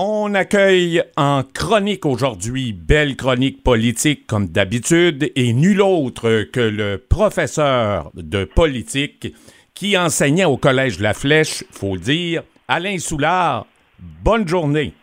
[0.00, 6.98] On accueille en chronique aujourd'hui, belle chronique politique comme d'habitude, et nul autre que le
[6.98, 9.34] professeur de politique
[9.74, 13.66] qui enseignait au Collège La Flèche, faut le dire, Alain Soulard.
[13.98, 14.94] Bonne journée.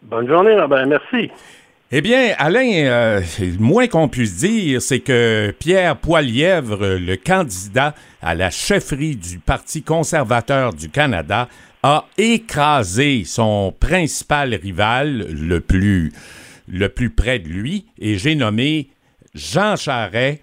[0.00, 1.30] Bonne journée, Robert, merci.
[1.92, 7.94] Eh bien, Alain, euh, le moins qu'on puisse dire, c'est que Pierre Poilièvre, le candidat
[8.22, 11.46] à la chefferie du Parti conservateur du Canada,
[11.82, 16.10] a écrasé son principal rival le plus,
[17.14, 18.88] près de lui, et j'ai nommé
[19.34, 20.40] Jean Charest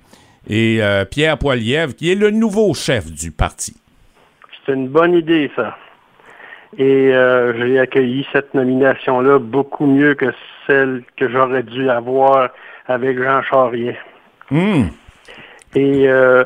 [0.47, 3.73] et euh, Pierre Poilievre, qui est le nouveau chef du parti.
[4.63, 5.75] C'est une bonne idée, ça.
[6.77, 10.31] Et euh, j'ai accueilli cette nomination-là beaucoup mieux que
[10.71, 12.49] celle que j'aurais dû avoir
[12.87, 13.97] avec Jean Charrier.
[14.49, 14.87] Hmm.
[15.75, 16.43] Et euh,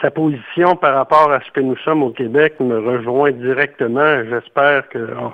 [0.00, 4.22] sa position par rapport à ce que nous sommes au Québec me rejoint directement.
[4.28, 5.32] J'espère qu'on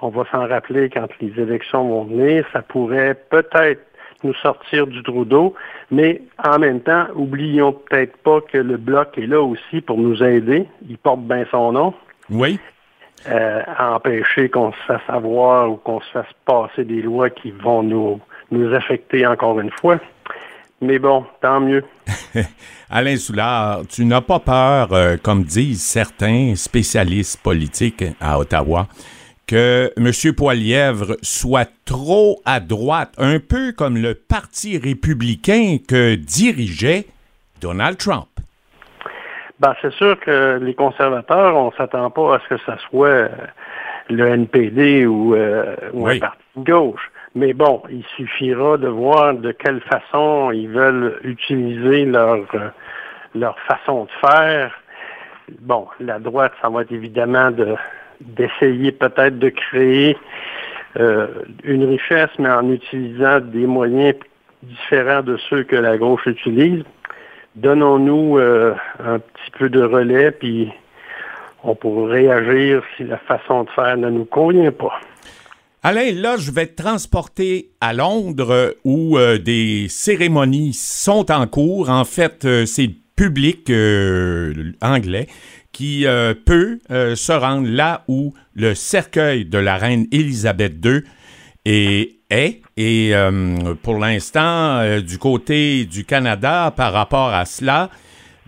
[0.00, 2.44] on va s'en rappeler quand les élections vont venir.
[2.52, 3.82] Ça pourrait peut-être
[4.24, 5.54] nous sortir du trou d'eau,
[5.92, 10.22] mais en même temps, oublions peut-être pas que le bloc est là aussi pour nous
[10.22, 10.66] aider.
[10.88, 11.94] Il porte bien son nom.
[12.30, 12.58] Oui.
[13.26, 17.50] Euh, à empêcher qu'on se fasse avoir ou qu'on se fasse passer des lois qui
[17.50, 18.20] vont nous,
[18.74, 19.98] affecter encore une fois.
[20.80, 21.84] Mais bon, tant mieux.
[22.90, 28.86] Alain Soulard, tu n'as pas peur, euh, comme disent certains spécialistes politiques à Ottawa,
[29.46, 30.34] que M.
[30.34, 37.06] Poilièvre soit trop à droite, un peu comme le Parti républicain que dirigeait
[37.60, 38.28] Donald Trump?
[39.60, 43.08] Ben, c'est sûr que les conservateurs, on ne s'attend pas à ce que ce soit
[43.08, 43.28] euh,
[44.08, 47.10] le NPD ou, euh, un parti de gauche.
[47.34, 52.68] Mais bon, il suffira de voir de quelle façon ils veulent utiliser leur, euh,
[53.34, 54.72] leur façon de faire.
[55.60, 57.76] Bon, la droite, ça va être évidemment de
[58.20, 60.18] d'essayer peut-être de créer
[60.98, 61.28] euh,
[61.62, 64.16] une richesse, mais en utilisant des moyens
[64.62, 66.82] différents de ceux que la gauche utilise.
[67.62, 68.74] Donnons-nous euh,
[69.04, 70.68] un petit peu de relais, puis
[71.64, 74.92] on pourrait réagir si la façon de faire ne nous convient pas.
[75.82, 81.90] Alain, là, je vais te transporter à Londres où euh, des cérémonies sont en cours.
[81.90, 83.68] En fait, euh, c'est le public
[84.80, 85.26] anglais
[85.72, 86.06] qui
[86.46, 91.02] peut se rendre là où le cercueil de la reine Élisabeth II
[91.68, 92.62] est.
[92.76, 93.12] Et
[93.82, 97.90] pour l'instant, du côté du Canada, par rapport à cela,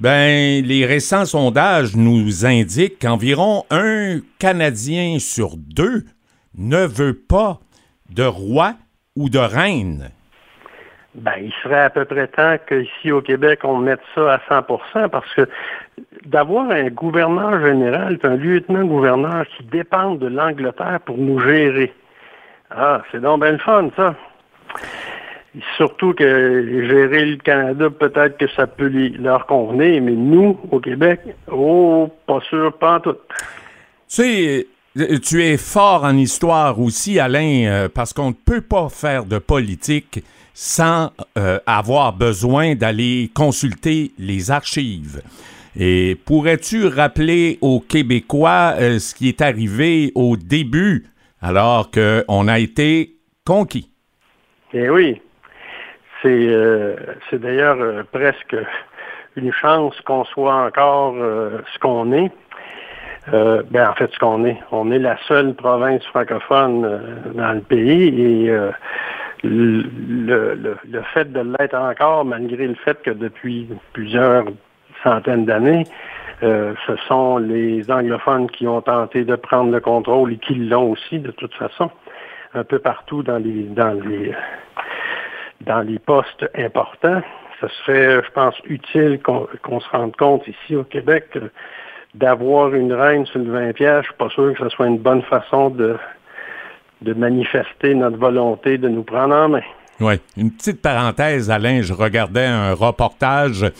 [0.00, 6.04] ben, les récents sondages nous indiquent qu'environ un Canadien sur deux
[6.56, 7.58] ne veut pas
[8.08, 8.74] de roi
[9.14, 10.10] ou de reine?
[11.14, 15.08] Ben, il serait à peu près temps qu'ici au Québec, on mette ça à 100%
[15.10, 15.48] parce que
[16.24, 21.92] d'avoir un gouverneur général un lieutenant-gouverneur qui dépendent de l'Angleterre pour nous gérer,
[22.70, 24.14] ah, c'est donc bien le fun, ça.
[25.76, 28.88] Surtout que gérer le Canada, peut-être que ça peut
[29.18, 31.20] leur convenir, mais nous, au Québec,
[31.50, 33.12] oh, pas sûr, pas tout.
[33.12, 33.36] Tu
[34.08, 34.66] sais,
[34.98, 39.24] euh, tu es fort en histoire aussi, Alain, euh, parce qu'on ne peut pas faire
[39.24, 40.22] de politique
[40.54, 45.22] sans euh, avoir besoin d'aller consulter les archives.
[45.76, 51.09] Et pourrais-tu rappeler aux Québécois ce qui est arrivé au début,
[51.40, 53.12] alors qu'on a été
[53.46, 53.90] conquis?
[54.72, 55.20] Eh oui.
[56.22, 58.56] C'est d'ailleurs presque
[59.36, 62.30] une chance qu'on soit encore ce qu'on est.
[63.32, 66.98] Euh, ben, en fait, ce qu'on est, on est la seule province francophone euh,
[67.34, 68.70] dans le pays et euh,
[69.44, 70.76] le,
[71.14, 74.44] fait de l'être encore, malgré le fait que depuis plusieurs
[75.02, 75.84] centaines d'années,
[76.40, 81.18] ce sont les anglophones qui ont tenté de prendre le contrôle et qui l'ont aussi,
[81.18, 81.90] de toute façon,
[82.54, 84.34] un peu partout dans les dans les
[85.60, 87.22] dans les postes importants.
[87.60, 91.36] Ce serait, je pense, utile qu'on se rende compte ici au Québec
[92.14, 94.98] d'avoir une reine sur le 20 pièces, je suis pas sûr que ce soit une
[94.98, 95.96] bonne façon de,
[97.02, 99.62] de manifester notre volonté de nous prendre en main.
[100.00, 100.14] Oui.
[100.36, 103.70] Une petite parenthèse, Alain, je regardais un reportage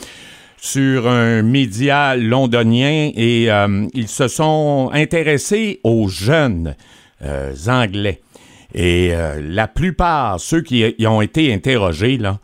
[0.60, 6.76] sur un média londonien et euh, ils se sont intéressés aux jeunes
[7.22, 8.20] euh, anglais.
[8.74, 12.38] Et euh, la plupart, ceux qui y ont été interrogés, là,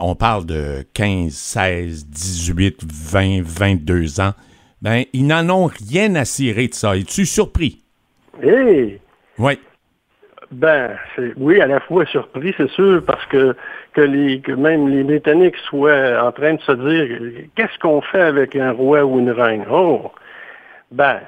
[0.00, 4.32] on parle de 15, 16, 18, 20, 22 ans,
[4.82, 6.96] ben, ils n'en ont rien à cirer de ça.
[6.96, 7.80] Es-tu surpris?
[8.42, 8.98] Eh!
[9.38, 9.58] Oui.
[10.50, 10.96] Ben,
[11.36, 13.54] oui, à la fois surpris, c'est sûr, parce que,
[13.92, 18.22] que, les, que même les Britanniques soient en train de se dire qu'est-ce qu'on fait
[18.22, 19.64] avec un roi ou une reine?
[19.70, 20.10] Oh!
[20.90, 21.20] Ben,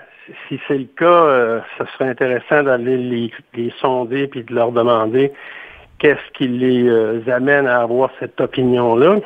[0.49, 5.33] si c'est le cas, ce serait intéressant d'aller les, les, sonder puis de leur demander
[6.01, 9.19] qu'est-ce qui les amène à avoir cette opinion-là.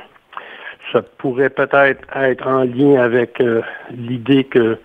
[0.93, 3.43] Ça pourrait peut-être être en lien avec
[3.91, 4.79] l'idée que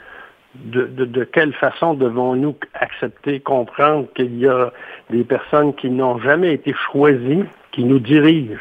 [0.56, 4.72] de, quelle façon devons-nous accepter, comprendre qu'il y a
[5.10, 8.58] des personnes qui n'ont jamais été choisies, qui nous dirigent?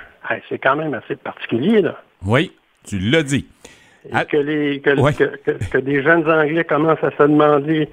[0.49, 2.01] c'est quand même assez particulier, là.
[2.25, 2.53] Oui,
[2.85, 3.47] tu l'as dit.
[4.07, 7.89] Et que, les, que, des jeunes Anglais commencent à se demander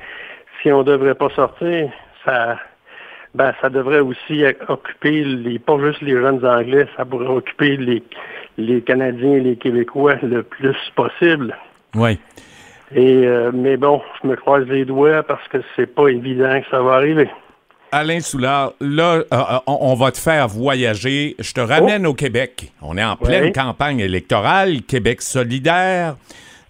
[0.62, 1.90] si on ne devrait pas sortir,
[2.24, 2.60] ça,
[3.34, 8.04] ben, ça devrait aussi occuper, les, pas juste les jeunes Anglais, ça pourrait occuper les,
[8.58, 11.58] les Canadiens et les Québécois le plus possible.
[11.96, 12.20] Oui.
[12.96, 16.70] Et, euh, mais bon, je me croise les doigts parce que c'est pas évident que
[16.70, 17.30] ça va arriver.
[17.92, 21.36] Alain Soulard, là, euh, euh, on va te faire voyager.
[21.40, 22.12] Je te ramène oh.
[22.12, 22.72] au Québec.
[22.82, 26.16] On est en pleine campagne électorale, Québec solidaire.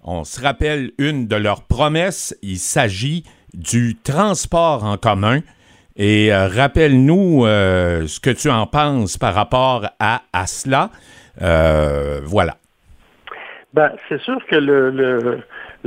[0.04, 2.36] On se rappelle une de leurs promesses.
[2.42, 3.24] Il s'agit
[3.54, 5.42] du transport en commun.
[6.00, 10.92] Et rappelle-nous ce que tu en penses par rapport à, à cela.
[11.40, 12.58] voilà.
[13.74, 15.44] Ben, c'est sûr que le le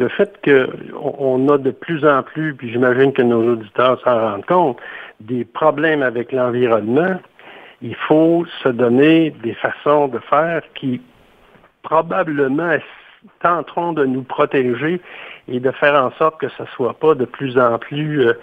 [0.09, 4.79] fait qu'on a de plus en plus, puis j'imagine que nos auditeurs s'en rendent compte,
[5.21, 7.21] des problèmes avec l'environnement,
[7.83, 11.01] il faut se donner des façons de faire qui
[11.83, 12.77] probablement
[13.41, 15.01] tenteront de nous protéger
[15.49, 18.35] et de faire en sorte que ce ne soit pas de plus en plus euh,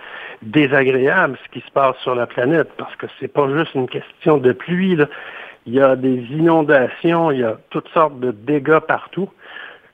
[0.42, 4.38] désagréable ce qui se passe sur la planète, parce que c'est pas juste une question
[4.38, 4.98] de pluie.
[5.66, 9.30] Il y a des inondations, il y a toutes sortes de dégâts partout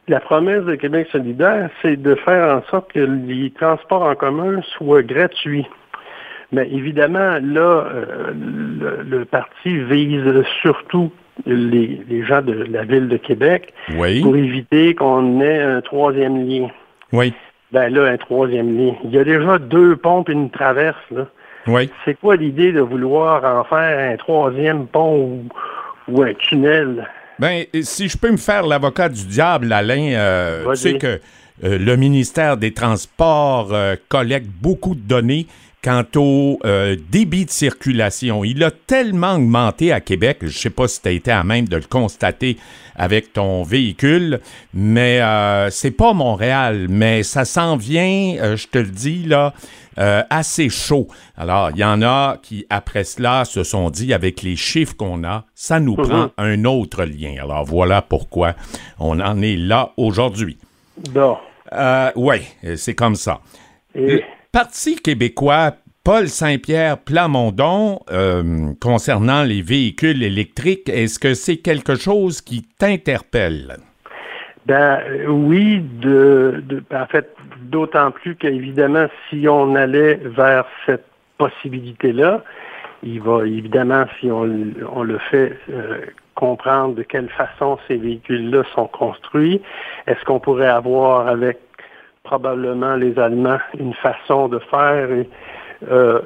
[0.08, 4.62] la promesse de Québec solidaire, c'est de faire en sorte que les transports en commun
[4.78, 5.68] soient gratuits.
[6.52, 8.32] Mais évidemment, là, euh,
[9.08, 11.12] le, parti vise surtout
[11.46, 16.68] les, gens de la ville de Québec pour éviter qu'on ait un troisième lien.
[17.12, 17.34] Oui.
[17.72, 18.94] Ben là, un troisième lien.
[19.04, 21.04] Il y a déjà deux pompes et une traverse.
[21.10, 21.26] Là.
[21.66, 21.90] Oui.
[22.06, 25.46] C'est quoi l'idée de vouloir en faire un troisième pont
[26.08, 27.08] ou un tunnel?
[27.40, 31.20] Ben, si je peux me faire l'avocat du diable, Alain, euh, tu sais que
[31.64, 35.48] euh, le ministère des Transports euh, collecte beaucoup de données
[35.84, 36.60] quant au
[37.12, 38.44] débit de circulation.
[38.44, 41.44] Il a tellement augmenté à Québec, je ne sais pas si tu as été à
[41.44, 42.58] même de le constater
[42.96, 44.40] avec ton véhicule,
[44.74, 45.22] mais
[45.72, 49.54] c'est pas Montréal, mais ça s'en vient, je te le dis, là,
[50.00, 51.08] euh, assez chaud.
[51.38, 55.24] Alors, il y en a qui, après cela, se sont dit, avec les chiffres qu'on
[55.24, 56.08] a, ça nous mhm.
[56.08, 57.36] prend un autre lien.
[57.42, 58.56] Alors, voilà pourquoi
[59.00, 60.58] on en est là aujourd'hui.
[61.12, 61.38] Bon.
[61.72, 62.38] Euh, oui,
[62.76, 63.42] c'est comme ça.
[64.54, 65.72] Parti québécois
[66.04, 68.44] Paul Saint-Pierre Plamondon, euh,
[68.80, 73.78] concernant les véhicules électriques, est-ce que c'est quelque chose qui t'interpelle?
[74.68, 75.84] Ben oui,
[76.94, 81.08] en fait, d'autant plus qu'évidemment, si on allait vers cette
[81.40, 82.44] possibilité-là,
[83.02, 86.02] il va évidemment, si on, le fait, euh,
[86.36, 89.64] comprendre de quelle façon ces véhicules-là sont construits.
[90.06, 91.58] Est-ce qu'on pourrait avoir avec
[92.24, 95.30] probablement les Allemands une façon de faire et
[95.92, 96.22] euh,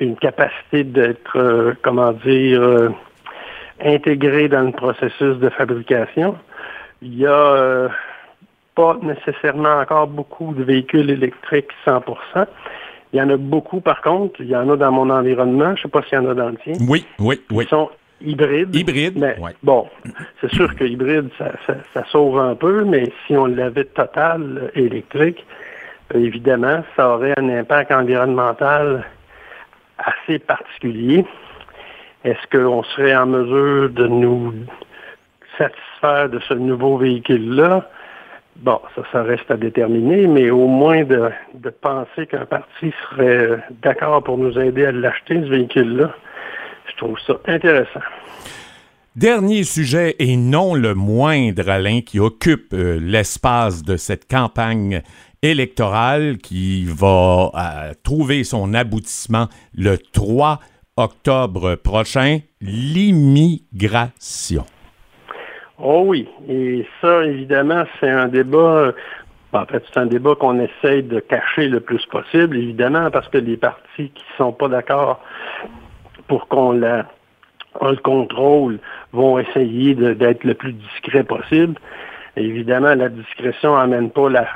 [0.00, 2.92] une capacité d'être, euh, comment dire,
[3.82, 6.36] intégré dans le processus de fabrication?
[7.00, 7.88] Il y a
[8.74, 12.46] pas nécessairement encore beaucoup de véhicules électriques 100%
[13.12, 14.40] Il y en a beaucoup, par contre.
[14.40, 15.74] Il y en a dans mon environnement.
[15.76, 16.74] Je ne sais pas s'il y en a dans le tien.
[16.88, 17.64] Oui, oui, oui.
[17.64, 17.90] Ils sont
[18.24, 18.74] hybrides.
[18.74, 19.88] Hybrides, mais Bon,
[20.40, 25.44] c'est sûr que hybride, ça, sauve un peu, mais si on l'avait total électrique,
[26.14, 29.04] évidemment, ça aurait un impact environnemental
[29.98, 31.24] assez particulier.
[32.24, 34.54] Est-ce qu'on serait en mesure de nous
[35.58, 37.88] satisfaire de ce nouveau véhicule-là?
[38.56, 41.30] Bon, ça, ça reste à déterminer, mais au moins de,
[41.80, 46.14] penser qu'un parti serait d'accord pour nous aider à l'acheter, ce véhicule-là,
[47.02, 48.00] trouve ça intéressant.
[49.16, 55.02] Dernier sujet et non le moindre, Alain, qui occupe euh, l'espace de cette campagne
[55.42, 60.60] électorale qui va euh, trouver son aboutissement le 3
[60.96, 64.64] octobre prochain, l'immigration.
[65.78, 68.92] Oh oui, et ça, évidemment, c'est un débat,
[69.52, 73.38] en fait, c'est un débat qu'on essaye de cacher le plus possible, évidemment, parce que
[73.38, 75.20] les partis qui ne sont pas d'accord
[76.28, 77.06] pour qu'on la,
[77.80, 78.78] le contrôle
[79.12, 81.74] vont essayer d'être le plus discret possible.
[82.36, 84.46] évidemment, la discrétion n'amène pas la,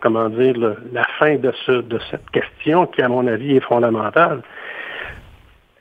[0.00, 0.54] comment dire,
[0.92, 4.42] la fin de, ce, de cette question qui, à mon avis, est fondamentale.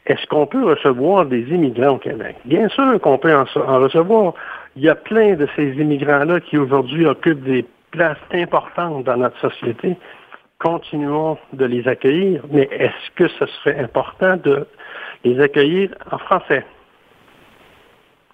[0.07, 2.35] Est-ce qu'on peut recevoir des immigrants au Québec?
[2.45, 4.33] Bien sûr qu'on peut en recevoir.
[4.75, 9.39] Il y a plein de ces immigrants-là qui aujourd'hui occupent des places importantes dans notre
[9.39, 9.95] société.
[10.59, 14.67] continuons de les accueillir, mais est-ce que ce serait important de
[15.23, 16.65] les accueillir en français?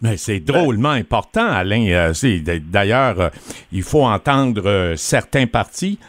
[0.01, 1.87] Mais c'est drôlement important, Alain.
[1.89, 2.13] Euh,
[2.61, 3.29] d'ailleurs, euh,
[3.71, 5.99] il faut entendre euh, certains partis.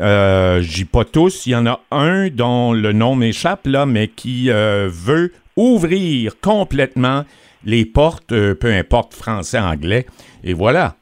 [0.00, 1.46] Euh, J'y pas tous.
[1.46, 7.24] Il y en a un dont le nom m'échappe, là, mais qui veut ouvrir complètement
[7.64, 10.06] les portes, peu importe français, anglais.
[10.44, 10.96] Et voilà.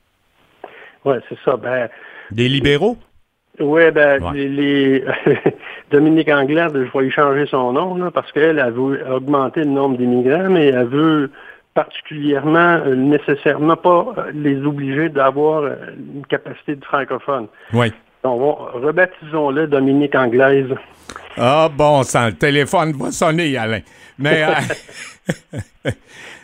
[1.05, 1.57] Oui, c'est ça.
[1.57, 1.89] Ben,
[2.33, 2.99] Des libéraux?
[3.61, 5.05] Oui, ben, les,
[5.91, 9.99] Dominique Anglade, je vais y changer son nom, parce qu'elle a veut augmenter le nombre
[9.99, 11.31] d'immigrants, mais elle veut
[11.75, 17.47] particulièrement, euh, nécessairement pas euh, les obliger d'avoir euh, une capacité de francophone.
[17.73, 17.93] Oui.
[18.25, 20.75] Donc, rebaptisons-le Dominique Anglaise.
[21.43, 23.81] Ah bon, ça, le téléphone va sonner, Alain.
[24.19, 24.45] Mais,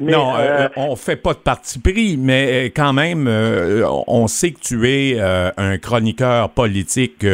[0.01, 0.33] non,
[0.77, 5.77] on fait pas de parti pris, mais quand même, on sait que tu es un
[5.77, 7.27] chroniqueur politique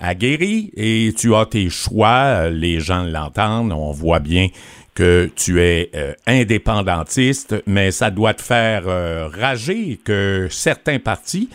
[0.00, 4.48] aguerri et tu as tes choix, les gens l'entendent, on voit bien
[4.94, 11.50] que tu es euh, indépendantiste, mais ça doit te faire euh, rager que certains partis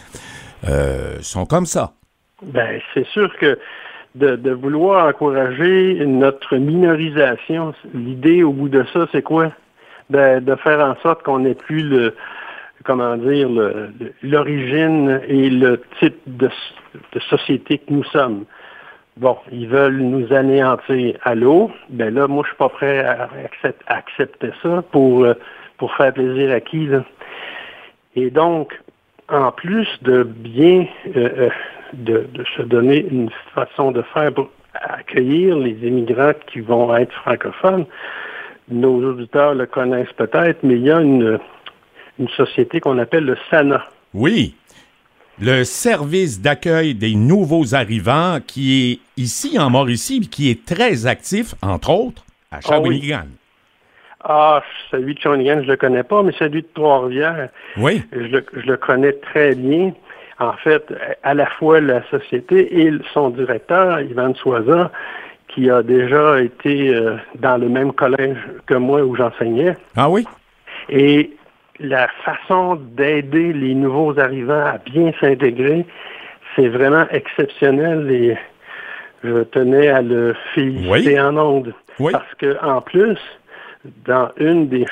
[0.67, 1.93] euh, sont comme ça.
[2.41, 3.57] Ben, c'est sûr que
[4.15, 9.51] de, vouloir encourager notre minorisation, l'idée au bout de ça, c'est quoi?
[10.09, 12.15] Ben, de faire en sorte qu'on n'ait plus le,
[12.83, 13.47] comment dire,
[14.23, 16.49] l'origine et le type de,
[17.13, 18.45] de société que nous sommes
[19.19, 23.29] bon, ils veulent nous anéantir à l'eau, ben là, moi, je suis pas prêt à,
[23.87, 25.33] accepter ça pour, euh,
[25.77, 27.03] pour faire plaisir à qui, là?
[28.15, 28.79] Et donc,
[29.29, 31.49] en plus de bien euh,
[31.93, 37.85] de, se donner une façon de faire pour accueillir les immigrants qui vont être francophones,
[38.69, 41.39] nos auditeurs le connaissent peut-être, mais il y a une,
[42.19, 43.83] une société qu'on appelle le SANA.
[44.13, 44.55] Oui
[45.41, 51.55] le service d'accueil des nouveaux arrivants qui est ici en Mauricie, qui est très actif,
[51.61, 53.27] entre autres, à ah Shawinigan.
[54.21, 58.03] Ah, celui de Shawinigan, je ne le connais pas, mais celui de Trois-Rivières, oui.
[58.11, 59.93] je, le, connais très bien.
[60.39, 60.85] En fait,
[61.23, 64.91] à la fois la société et son directeur, Ivan Soisa,
[65.49, 69.75] qui a déjà été euh, dans le même collège que moi où j'enseignais.
[69.97, 70.25] Ah oui?
[70.89, 71.31] Et
[71.79, 75.85] la façon d'aider les nouveaux arrivants à bien s'intégrer,
[76.55, 78.37] c'est vraiment exceptionnel et
[79.23, 81.73] je tenais à le féliciter en ondes.
[82.11, 83.19] Parce que en plus,
[84.05, 84.85] dans une des,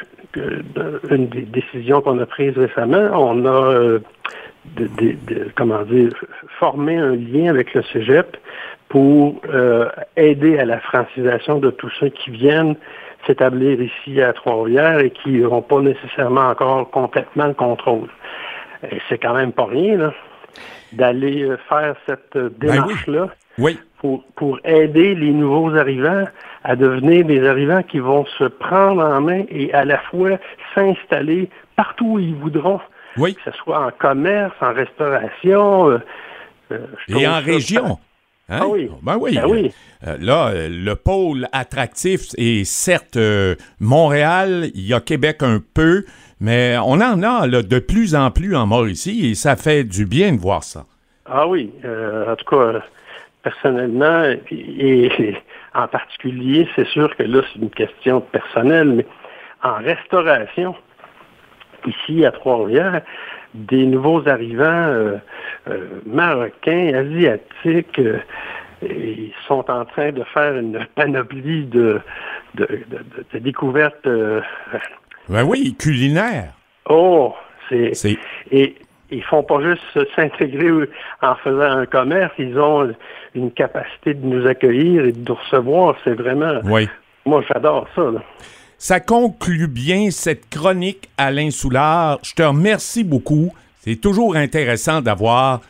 [1.09, 3.99] une des décisions qu'on a prises récemment, on a euh,
[5.55, 6.11] comment dire,
[6.59, 8.37] formé un lien avec le Cégep
[8.89, 12.75] pour euh, aider à la francisation de tous ceux qui viennent
[13.25, 18.07] s'établir ici à Trois-Rivières et qui n'auront pas nécessairement encore complètement le contrôle.
[19.09, 20.13] C'est quand même pas rien, là,
[20.93, 23.77] d'aller euh, faire cette euh, ben démarche-là oui.
[23.99, 26.25] Pour, pour aider les nouveaux arrivants
[26.63, 30.37] à devenir des arrivants qui vont se prendre en main et à la fois
[30.75, 32.79] s'installer partout où ils voudront.
[33.17, 33.35] Oui.
[33.35, 35.99] Que ce soit en commerce, en restauration.
[36.71, 37.97] Euh, et en région.
[38.49, 38.59] Hein?
[38.61, 38.89] Ah oui.
[39.01, 39.35] Ben oui.
[39.35, 39.71] Ben oui.
[40.05, 46.05] Euh, là, le pôle attractif est certes euh, Montréal, il y a Québec un peu,
[46.39, 50.33] mais on en a de plus en plus en Mauricie et ça fait du bien
[50.33, 50.85] de voir ça.
[51.25, 51.73] Ah oui.
[51.83, 52.81] Euh, en tout cas,
[53.43, 55.35] personnellement, et,
[55.73, 59.05] en particulier, c'est sûr que là, c'est une question personnelle, mais
[59.63, 60.75] en restauration,
[61.85, 63.01] ici à Trois-Rivières,
[63.53, 65.19] des nouveaux arrivants
[66.05, 67.99] marocains, asiatiques,
[68.81, 72.01] ils sont en train de faire une panoplie de,
[72.55, 74.05] de, découvertes.
[74.05, 74.41] Euh,
[75.29, 76.53] ben oui, culinaires.
[76.89, 77.33] Oh,
[77.69, 77.93] c'est.
[78.51, 78.75] Et
[79.09, 79.81] ils font pas juste
[80.15, 80.69] s'intégrer
[81.21, 82.93] en faisant un commerce, ils ont
[83.35, 85.95] une capacité de nous accueillir et de nous recevoir.
[86.03, 86.59] C'est vraiment.
[86.65, 86.87] Oui.
[87.25, 88.11] Moi, j'adore ça.
[88.79, 92.19] Ça conclut bien cette chronique, Alain Soulard.
[92.21, 93.51] Je te remercie beaucoup.
[93.77, 95.61] C'est toujours intéressant d'avoir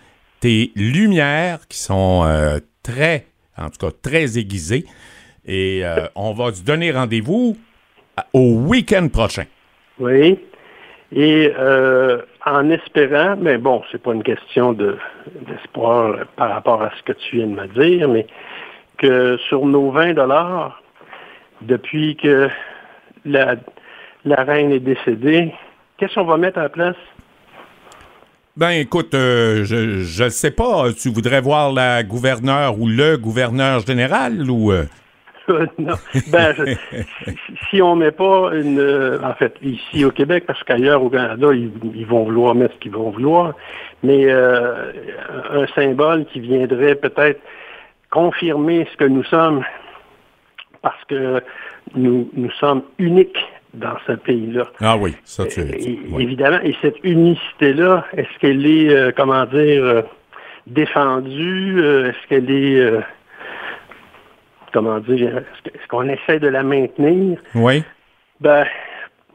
[0.41, 4.83] tes lumières qui sont euh, très, en tout cas très aiguisé.
[5.45, 7.55] Et euh, on va se donner rendez-vous
[8.33, 9.45] au week-end prochain.
[9.99, 10.37] Oui.
[11.13, 17.03] Et euh, en espérant, mais bon, c'est pas une question d'espoir par rapport à ce
[17.03, 18.27] que tu viens de me dire, mais
[18.97, 20.83] que sur nos 20 dollars,
[21.61, 22.49] depuis que
[23.27, 23.55] la,
[24.25, 25.53] la reine est décédée,
[25.98, 26.96] qu'est-ce qu'on va mettre en place?
[28.55, 30.91] Ben écoute, euh, je ne sais pas.
[31.00, 34.86] Tu voudrais voir la gouverneure ou le gouverneur général ou euh?
[35.77, 35.93] non.
[36.31, 36.55] Ben,
[37.69, 41.50] si on met pas une, euh, en fait, ici au Québec, parce qu'ailleurs au Canada,
[41.53, 43.53] ils, vont vouloir mettre ce qu'ils vont vouloir,
[44.01, 47.39] mais un symbole qui viendrait peut-être
[48.10, 49.63] confirmer ce que nous sommes
[50.81, 51.43] parce que
[51.96, 53.38] nous, nous sommes uniques
[53.74, 54.63] dans ce pays-là.
[54.79, 55.62] Ah oui, ça tu
[56.20, 60.01] Évidemment, et cette unicité-là, est-ce qu'elle est, euh, comment dire, euh,
[60.65, 61.79] défendue?
[61.79, 63.03] Euh, est-ce qu'elle est,
[64.74, 67.39] comment dire, est-ce qu'on essaie de la maintenir?
[67.56, 67.84] Oui.
[68.41, 68.65] Ben,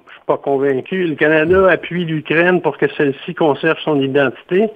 [0.06, 1.04] je suis pas convaincu.
[1.06, 4.70] Le Canada appuie l'Ukraine pour que celle-ci conserve son identité,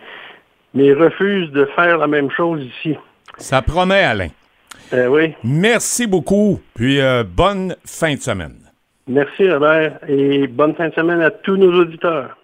[0.75, 2.97] mais refuse de faire la même chose ici.
[3.39, 4.29] Ça promet, Alain.
[4.93, 5.35] Euh, oui.
[5.43, 8.57] Merci beaucoup, puis euh, bonne fin de semaine.
[9.09, 12.37] Merci, Robert, et bonne fin de semaine à tous nos auditeurs.